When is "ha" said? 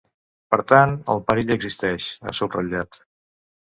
2.27-2.37